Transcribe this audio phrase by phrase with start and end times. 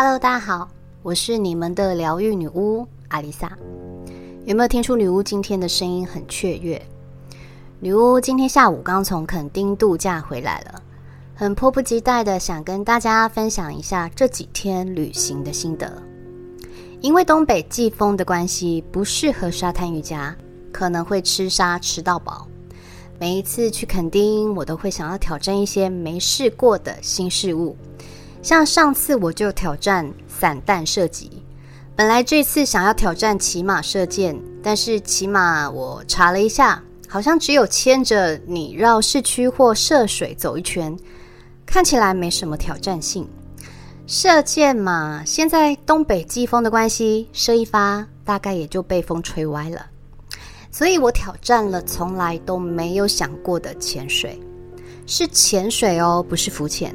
[0.00, 0.68] Hello，大家好，
[1.02, 3.58] 我是你们的疗愈女巫阿丽萨。
[4.44, 6.80] 有没有听出女巫今天的声音很雀跃？
[7.80, 10.80] 女巫今天下午刚从垦丁度假回来了，
[11.34, 15.92] 很迫不及待的想跟大家分享一下这几天旅行的心得。
[17.00, 20.32] 因为东北季风的关系，不适合沙滩瑜伽，
[20.70, 22.46] 可能会吃沙吃到饱。
[23.18, 27.76] 每一次去垦丁，我都会想要挑战一些没试过的新事物。
[28.40, 31.42] 像上次我就挑战散弹射击，
[31.96, 40.96] 本来这次想要挑战骑马射箭，但是骑马我查了一下，好像只有牵着你绕市区或涉水走一圈，
[41.66, 43.28] 看起来没什么挑战性。
[44.06, 49.84] 射箭嘛，现在东北季风的关系，射一发大概也就被风吹歪了。
[50.70, 54.40] 所以我挑战了从来都没有想过的潜水，
[55.06, 56.94] 是潜水哦，不是浮潜。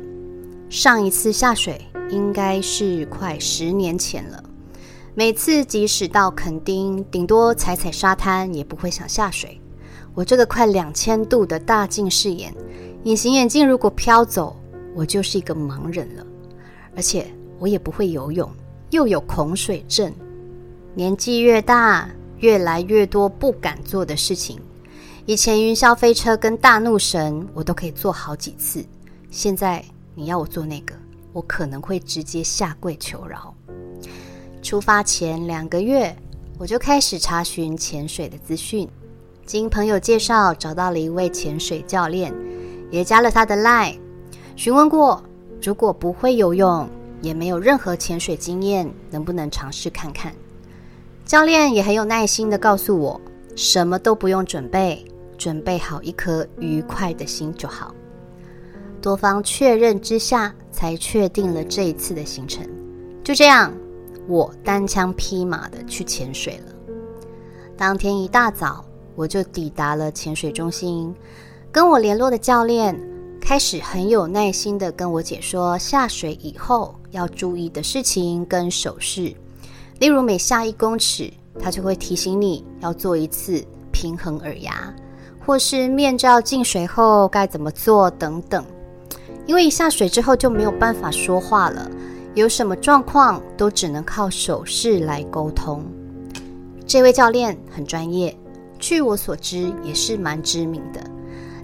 [0.74, 1.80] 上一次下水
[2.10, 4.44] 应该是快十年前了。
[5.14, 9.62] 每次即使到垦丁，顶多踩踩沙滩，也不会想下水。
[10.16, 12.52] 我这个快两千度的大近视眼，
[13.04, 14.56] 隐形眼镜如果飘走，
[14.96, 16.26] 我就是一个盲人了。
[16.96, 17.28] 而且
[17.60, 18.52] 我也不会游泳，
[18.90, 20.12] 又有恐水症。
[20.96, 22.10] 年纪越大。
[22.40, 24.60] 越来越多不敢做的事情，
[25.26, 28.84] 以前云霄飞车跟大怒神我都可以做好几次，
[29.32, 29.82] 现在
[30.16, 30.94] 你要我做那个，
[31.32, 33.54] 我可能会直接下跪求饶。
[34.62, 36.16] 出发前两个月，
[36.58, 38.88] 我就开始查询潜水的资讯，
[39.46, 42.34] 经朋友介绍找到了一位潜水教练，
[42.92, 43.98] 也加了他的 line，
[44.56, 45.22] 询问过，
[45.62, 46.88] 如果不会游泳，
[47.22, 50.34] 也没有任何潜水经验，能不能尝试看看？
[51.26, 53.20] 教练也很有耐心的告诉我，
[53.56, 55.04] 什么都不用准备，
[55.38, 57.94] 准备好一颗愉快的心就好。
[59.04, 62.66] 多方确认之下，才确定了这一次的行程。
[63.22, 63.74] 就这样，
[64.30, 66.74] 我单枪匹马的去潜水了。
[67.76, 71.14] 当天一大早，我就抵达了潜水中心，
[71.70, 72.98] 跟我联络的教练
[73.42, 79.34] 开始很有耐心的跟我解说下水以后要注意的事情跟手势。
[80.00, 83.62] 例如，每下一公尺，他就会提醒你要做一次
[83.92, 84.96] 平衡耳压，
[85.46, 88.64] 或是面罩进水后该怎么做等等。
[89.46, 91.90] 因为一下水之后就没有办法说话了，
[92.34, 95.84] 有什么状况都只能靠手势来沟通。
[96.86, 98.36] 这位教练很专业，
[98.80, 101.02] 据我所知也是蛮知名的。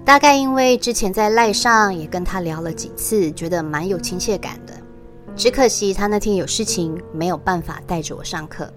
[0.03, 4.73] 大概因为之前在赖上也跟他聊了几次，觉得蛮有亲切感的。
[5.35, 8.71] 只可惜他那天有事情，没有办法带着我上课，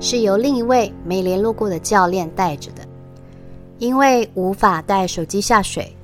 [0.00, 2.82] 是由另一位没联络过的教练带着的。
[3.78, 5.96] 因为无法带手机下水，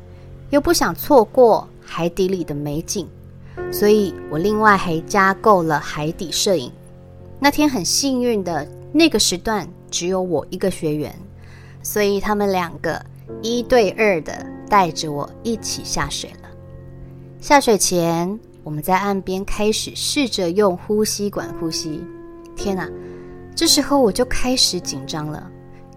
[0.50, 3.08] 又不想错过海底里的美景，
[3.72, 6.70] 所以我另外还加购了海底摄影。
[7.40, 11.12] 那天很幸运的那个时段只有我一个学员，
[11.82, 13.04] 所以他们两个
[13.42, 16.48] 一对二的带着我一起下水了。
[17.40, 18.38] 下水前。
[18.62, 22.04] 我们在岸边开始试着用呼吸管呼吸。
[22.54, 22.86] 天哪，
[23.56, 25.50] 这时候我就开始紧张了。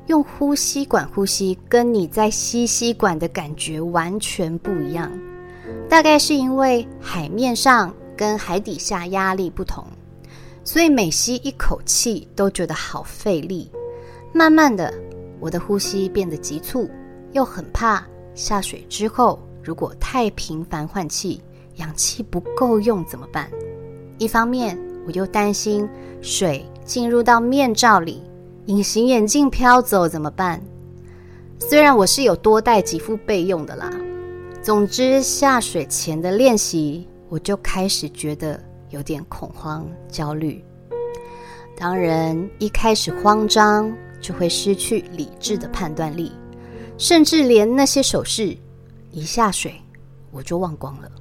[0.07, 5.11] 用呼吸管呼吸，跟你在吸吸管的感觉完全不一样。
[5.93, 9.85] 大概是因为海面上跟海底下压力不同，
[10.63, 13.71] 所以每吸一口气都觉得好费力。
[14.33, 14.91] 慢慢的，
[15.39, 16.89] 我的呼吸变得急促，
[17.33, 18.03] 又很怕
[18.33, 21.39] 下水之后如果太频繁换气。
[21.75, 23.47] 氧气不够用怎么办？
[24.17, 25.87] 一方面我又担心
[26.23, 28.23] 水进入到面罩里，
[28.65, 30.59] 隐形眼镜飘走怎么办？
[31.59, 33.91] 虽然我是有多带几副备用的啦。
[34.63, 38.57] 总之下水前的练习，我就开始觉得
[38.91, 40.63] 有点恐慌、焦虑。
[41.75, 46.31] 当人一开始慌张，就会失去理智的判断力，
[46.97, 48.57] 甚至连那些手势，
[49.11, 49.73] 一下水
[50.31, 51.11] 我就忘光了。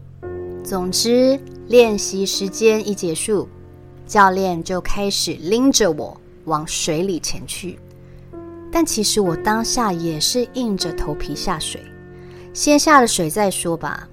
[0.63, 1.37] 总之，
[1.67, 3.49] 练习时间一结束，
[4.07, 7.77] 教练就开始拎着我往水里潜去。
[8.71, 11.83] 但其实我当下也是硬着头皮下水，
[12.53, 14.09] 先下了水再说吧。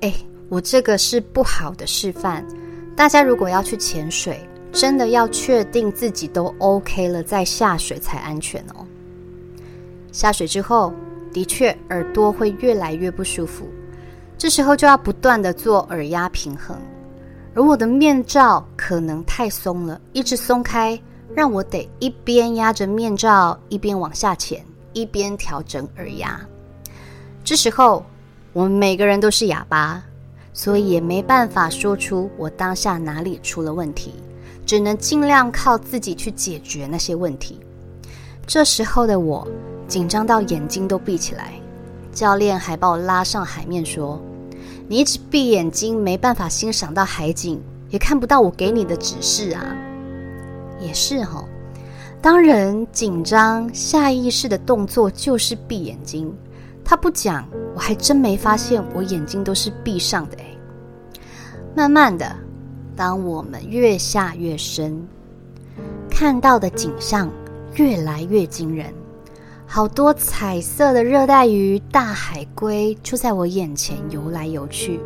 [0.00, 0.12] 哎，
[0.48, 2.44] 我这个是不好的示范。
[2.96, 4.40] 大家如果要去潜水，
[4.72, 8.84] 真的要确定自己都 OK 了再下水才安全哦。
[10.10, 10.92] 下水之后，
[11.32, 13.68] 的确耳朵会越来越不舒服。
[14.36, 16.76] 这时候就要不断的做耳压平衡，
[17.54, 21.00] 而我的面罩可能太松了，一直松开，
[21.34, 26.40] 让我得一边压着面罩，一边往下潜，一边调整耳压。
[27.48, 28.04] 这时候
[28.52, 30.04] 我们每个人都是哑巴，
[30.52, 34.12] 所以也没办法说出我当下哪里出了问题，
[34.66, 37.58] 只能尽量靠自己去解决那些问题。
[38.46, 39.48] 这时候的我
[39.86, 41.54] 紧张到眼睛都闭起来，
[42.12, 44.20] 教练还把我拉上海面说
[44.86, 47.58] ：“你一直闭眼睛，没办法欣赏到海景，
[47.88, 49.74] 也看不到我给你的指示啊。”
[50.78, 51.42] 也是哈，
[52.20, 56.30] 当人紧张，下意识的动作就是闭眼睛。
[56.90, 60.44] 他不讲，我还真没发现我眼睛都是闭上的哎。
[61.76, 62.34] 慢慢的，
[62.96, 64.98] 当我们越下越深，
[66.08, 67.30] 看到的景象
[67.74, 68.86] 越来越惊人，
[69.66, 74.98] 好多彩色的热带鱼、大海龟就在我眼前游来游去，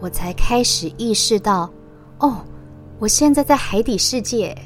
[0.00, 1.70] 我才开始意识到，
[2.20, 2.38] 哦，
[2.98, 4.56] 我现在在海底世界。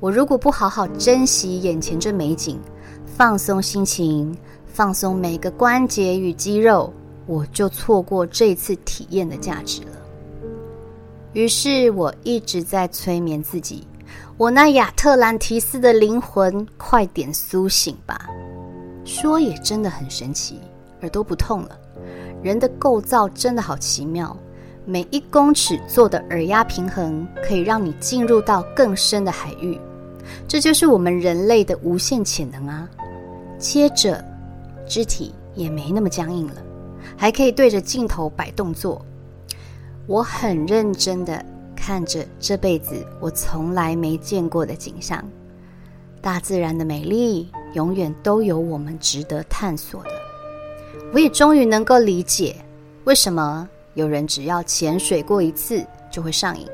[0.00, 2.58] 我如果不好好珍惜眼前这美景，
[3.06, 4.36] 放松心情。
[4.72, 6.90] 放松每个关节与肌肉，
[7.26, 9.88] 我就错过这次体验的价值了。
[11.34, 13.86] 于是我一直在催眠自己，
[14.38, 18.30] 我那亚特兰提斯的灵魂，快点苏醒吧！
[19.04, 20.58] 说也真的很神奇，
[21.02, 21.78] 耳朵不痛了。
[22.42, 24.34] 人的构造真的好奇妙，
[24.86, 29.78] 每一公尺做的耳压平衡，可以让你进入到更深的海域。
[30.48, 32.88] 这就是我们人类的无限潜能啊！
[33.58, 34.31] 接着。
[34.92, 36.62] 肢体也没那么僵硬了，
[37.16, 39.02] 还可以对着镜头摆动作。
[40.06, 41.42] 我很认真的
[41.74, 45.26] 看着这辈子我从来没见过的景象。
[46.20, 50.10] 大自然的美丽永远都有我们值得探索的。
[51.10, 52.54] 我也终于能够理解，
[53.04, 56.66] 为什么有人只要潜水过一次就会上瘾，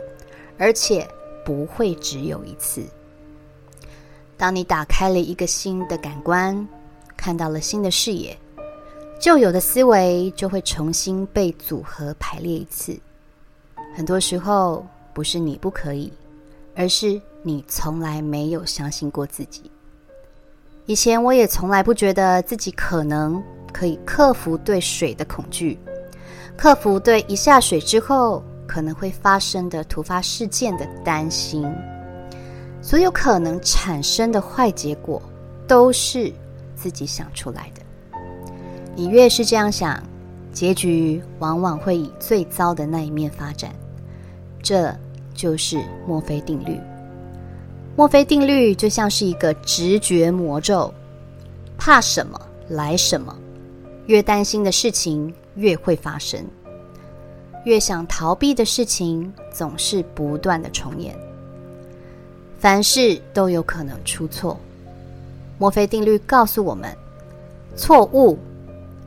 [0.58, 1.06] 而且
[1.44, 2.82] 不会只有一次。
[4.36, 6.66] 当你打开了一个新的感官。
[7.18, 8.38] 看到了新的视野，
[9.20, 12.96] 旧有的思维就会重新被组合排列一次。
[13.94, 16.12] 很多时候不是你不可以，
[16.76, 19.68] 而是你从来没有相信过自己。
[20.86, 23.42] 以前我也从来不觉得自己可能
[23.72, 25.76] 可以克服对水的恐惧，
[26.56, 31.68] 克服对一下水之后可能会发生的突发事件的担心。
[32.80, 35.20] 所有可能产生的坏结果
[35.66, 36.32] 都是。
[36.80, 37.82] 自己想出来的，
[38.94, 40.00] 你越是这样想，
[40.52, 43.74] 结局往往会以最糟的那一面发展。
[44.62, 44.94] 这
[45.34, 46.78] 就是墨菲定律。
[47.96, 50.94] 墨菲定律就像是一个直觉魔咒，
[51.76, 53.36] 怕什么来什么，
[54.06, 56.44] 越担心的事情越会发生，
[57.64, 61.12] 越想逃避的事情总是不断的重演。
[62.56, 64.56] 凡事都有可能出错。
[65.58, 66.96] 墨菲定律告诉我们，
[67.74, 68.38] 错误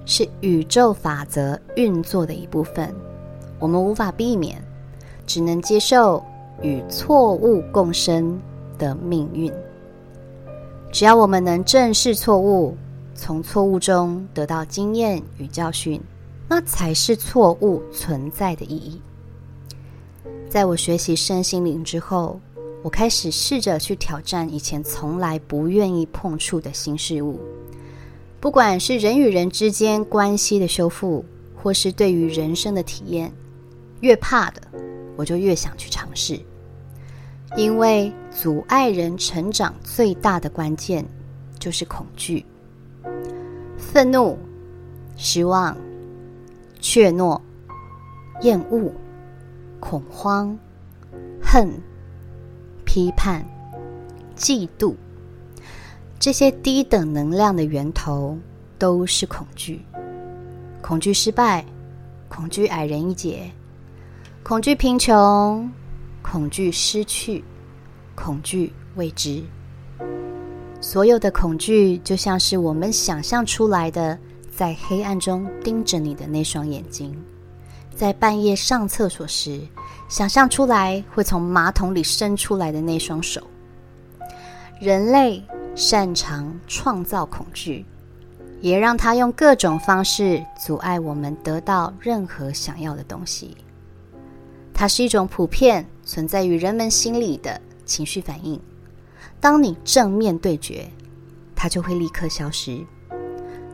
[0.05, 2.93] 是宇宙法则运作的一部分，
[3.57, 4.61] 我们无法避免，
[5.25, 6.21] 只能接受
[6.61, 8.37] 与错误共生
[8.77, 9.51] 的命运。
[10.91, 12.75] 只要我们能正视错误，
[13.15, 16.01] 从错误中得到经验与教训，
[16.49, 19.01] 那才是错误存在的意义。
[20.49, 22.39] 在我学习身心灵之后。
[22.83, 27.39] 我开始试着去挑战以前从来不愿意碰触的新事物，
[28.39, 31.23] 不管是人与人之间关系的修复，
[31.55, 33.31] 或是对于人生的体验，
[33.99, 34.61] 越怕的
[35.15, 36.39] 我就越想去尝试，
[37.55, 41.05] 因为阻碍人成长最大的关键
[41.59, 42.43] 就是恐惧、
[43.77, 44.39] 愤怒、
[45.17, 45.77] 失望、
[46.79, 47.39] 怯懦、
[48.41, 48.91] 厌恶、
[49.79, 50.57] 恐慌、
[51.39, 51.71] 恨。
[52.93, 53.41] 批判、
[54.35, 54.95] 嫉妒，
[56.19, 58.37] 这些低等能量的源头
[58.77, 59.79] 都是恐惧。
[60.81, 61.65] 恐惧失败，
[62.27, 63.49] 恐惧矮人一截，
[64.43, 65.71] 恐惧贫穷，
[66.21, 67.41] 恐惧失去，
[68.13, 69.41] 恐惧未知。
[70.81, 74.19] 所有的恐惧，就像是我们想象出来的，
[74.53, 77.17] 在黑暗中盯着你的那双眼睛。
[77.95, 79.61] 在半夜上厕所时，
[80.11, 83.41] 想象出来会从马桶里伸出来的那双手。
[84.77, 85.41] 人类
[85.73, 87.85] 擅长创造恐惧，
[88.59, 93.55] 也让他用各种方式阻碍我们得到任何想要的东西。
[94.73, 98.59] 它是一种普遍存在于人们心里的情绪反应。
[99.39, 100.85] 当你正面对决，
[101.55, 102.85] 它就会立刻消失；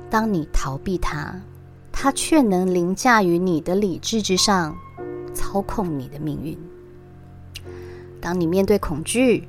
[0.07, 1.33] 当你逃避它，
[1.91, 4.77] 它却能凌驾于你的理智之上，
[5.37, 6.57] 操控你的命运。
[8.19, 9.47] 当你面对恐惧，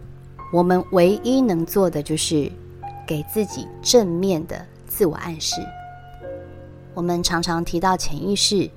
[0.53, 2.53] 我们唯一能做的就是
[3.07, 5.57] 给自己正面的自我暗示。
[6.95, 8.71] 我们常常提到潜意识，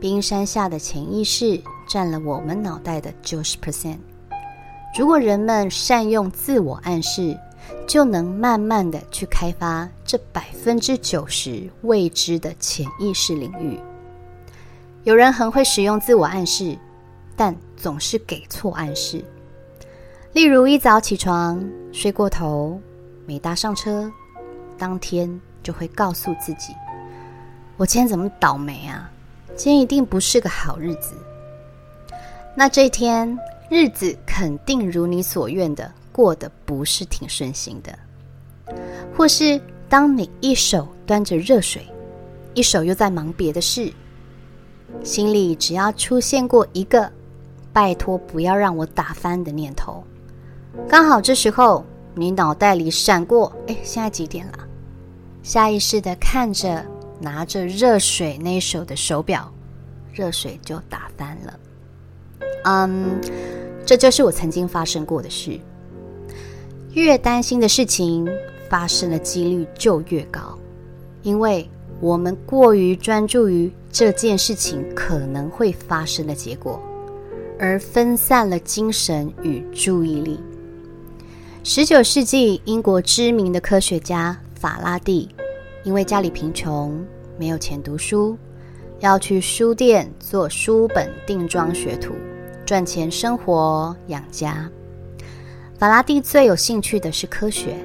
[0.00, 3.98] 冰山下的潜意识占了我们脑袋的九十 percent。
[4.96, 7.36] 如果人们善用自我暗示，
[7.86, 13.78] 就能慢慢的去开发这百分之九十未知的潜意识领域。
[15.08, 16.76] 有人很会使用自我暗示，
[17.34, 19.24] 但总是给错暗示。
[20.34, 22.78] 例如，一早起床睡过头，
[23.24, 24.12] 没搭上车，
[24.76, 26.74] 当天就会告诉自己
[27.78, 29.10] ：“我今天怎么倒霉啊？
[29.56, 31.14] 今天一定不是个好日子。”
[32.54, 33.34] 那这一天
[33.70, 37.98] 日子肯定如你所愿的过得不是挺顺心的。
[39.16, 41.88] 或是当你一手端着热水，
[42.52, 43.90] 一手又在忙别的事。
[45.04, 47.10] 心里只要出现过一个
[47.72, 50.02] “拜托不要让我打翻”的念头，
[50.88, 54.52] 刚好这时候你脑袋里闪过：“哎，现在几点了？”
[55.42, 56.84] 下意识的看着
[57.20, 59.52] 拿着热水那手的手表，
[60.12, 61.58] 热水就打翻了。
[62.64, 63.20] 嗯，
[63.86, 65.58] 这就是我曾经发生过的事。
[66.92, 68.28] 越担心的事情
[68.68, 70.58] 发生的几率就越高，
[71.22, 73.72] 因为我们过于专注于。
[73.90, 76.80] 这件事情可能会发生的结果，
[77.58, 80.40] 而分散了精神与注意力。
[81.64, 85.28] 十九世纪，英国知名的科学家法拉第，
[85.84, 87.04] 因为家里贫穷，
[87.38, 88.36] 没有钱读书，
[89.00, 92.14] 要去书店做书本定妆学徒，
[92.64, 94.70] 赚钱生活养家。
[95.78, 97.76] 法拉第最有兴趣的是科学，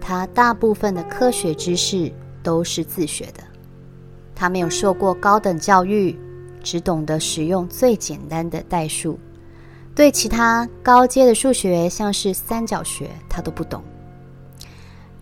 [0.00, 2.12] 他大部分的科学知识
[2.42, 3.42] 都是自学的。
[4.34, 6.18] 他没有受过高等教育，
[6.62, 9.18] 只懂得使用最简单的代数，
[9.94, 13.82] 对其他高阶的数学，像是三角学，他都不懂。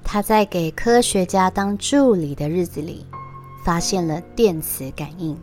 [0.04, 3.06] 他在给科学家当助理的日子里，
[3.64, 5.36] 发现了电磁感应，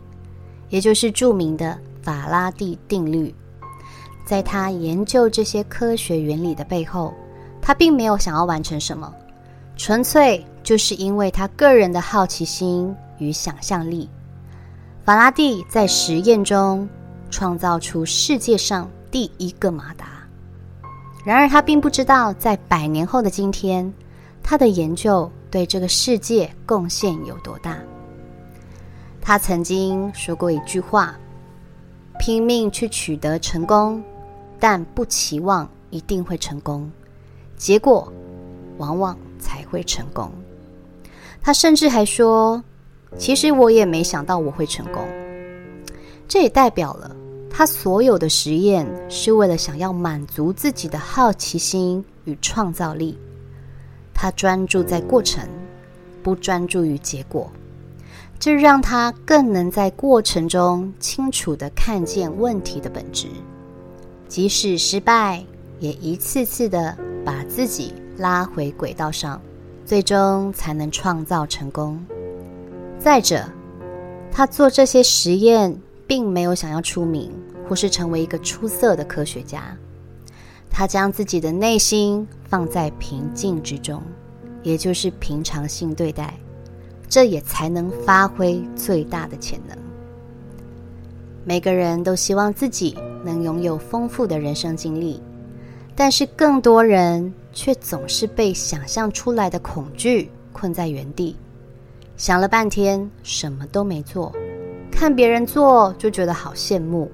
[0.68, 3.34] 也就是著名的法拉第定律。
[4.24, 7.12] 在他研究这些科学原理的背后，
[7.60, 9.12] 他并没有想要完成什么，
[9.76, 12.94] 纯粹就是因为他个人的好奇心。
[13.20, 14.08] 与想象力，
[15.04, 16.88] 法拉第在实验中
[17.30, 20.06] 创造出世界上第一个马达。
[21.24, 23.92] 然而，他并不知道，在百年后的今天，
[24.42, 27.76] 他的研究对这个世界贡献有多大。
[29.20, 31.14] 他曾经说过一句话
[32.18, 34.02] ：“拼命去取得成功，
[34.58, 36.90] 但不期望一定会成功，
[37.54, 38.10] 结果
[38.78, 40.32] 往往才会成功。”
[41.42, 42.64] 他甚至还说。
[43.18, 45.04] 其实我也没想到我会成功，
[46.26, 47.14] 这也代表了
[47.50, 53.18] 他所有的实验是为了想要满足自己的好奇心与创造力。
[54.14, 55.48] 他专注在过程，
[56.22, 57.50] 不专注于结果，
[58.38, 63.26] 这让他更能在过程中清楚的看见问题的本质，
[64.28, 65.44] 即使失败，
[65.78, 69.40] 也一次次的把自己拉回轨道上，
[69.84, 71.98] 最终才能创造成功。
[73.00, 73.42] 再者，
[74.30, 75.74] 他做这些实验，
[76.06, 77.32] 并没有想要出名
[77.66, 79.74] 或是成为一个出色的科学家。
[80.68, 84.02] 他将自己的内心放在平静之中，
[84.62, 86.34] 也就是平常心对待，
[87.08, 89.74] 这也才能发挥最大的潜能。
[91.42, 95.22] 每个人都希望自己能拥有丰富的人生经历，
[95.96, 101.34] 但是更多人却总是被想象出来的恐惧困在原地。
[102.20, 104.30] 想了半天，什么都没做，
[104.92, 107.10] 看别人做就觉得好羡慕，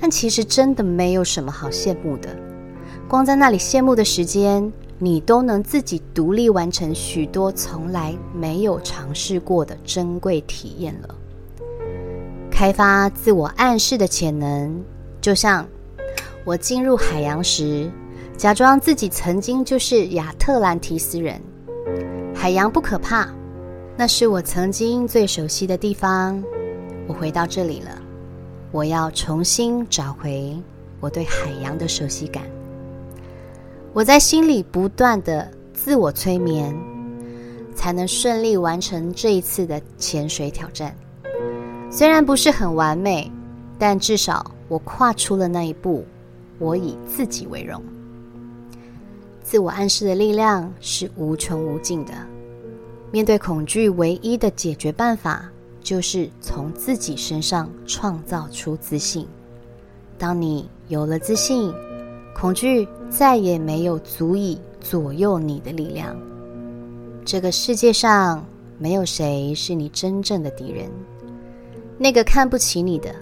[0.00, 2.34] 但其实真的没有什么好羡慕的。
[3.06, 11.14] 光在那里羡慕的时间，你都能自己独立完成许多从来没有尝试过的珍贵体验了。
[12.50, 14.82] 开发自我暗示的潜能，
[15.20, 15.66] 就像
[16.46, 17.90] 我进入海洋时，
[18.38, 21.38] 假装自己曾经就是亚特兰提斯人，
[22.34, 23.28] 海洋不可怕。
[23.96, 26.42] 那是我曾经最熟悉的地方，
[27.06, 27.90] 我回到这里了。
[28.72, 30.60] 我要重新找回
[30.98, 32.42] 我对海洋的熟悉感。
[33.92, 36.76] 我在心里不断的自我催眠，
[37.72, 40.92] 才能顺利完成这一次的潜水挑战。
[41.88, 43.30] 虽然不是很完美，
[43.78, 46.04] 但至少我跨出了那一步。
[46.58, 47.80] 我以自己为荣。
[49.42, 52.12] 自我暗示的力量是无穷无尽的。
[53.14, 55.48] 面对恐惧，唯一的解决办法
[55.80, 59.24] 就是从自己身上创造出自信。
[60.18, 61.72] 当你有了自信，
[62.34, 66.16] 恐惧再也没有足以左右你的力量。
[67.24, 68.44] 这个世界上
[68.78, 70.90] 没有谁是你真正的敌人，
[71.96, 73.14] 那个看不起你的，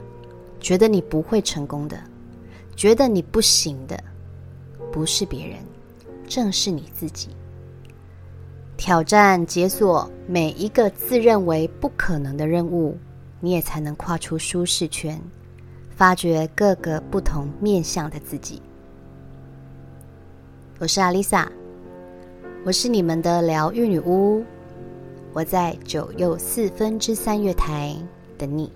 [0.59, 2.03] 觉得你不会成功的，
[2.75, 4.03] 觉得你不行的，
[4.91, 5.59] 不是别人，
[6.27, 7.29] 正是你自己。
[8.85, 12.99] 挑战解锁每一个自认为不可能的任务，
[13.39, 15.23] 你也才能跨出舒适圈，
[15.91, 18.61] 发掘各个不同面向的自己。
[20.81, 21.49] 我是阿丽萨，
[22.65, 24.45] 我是你们的疗愈女巫。
[25.33, 27.95] 我在九又四分之三月台
[28.37, 28.69] 等你。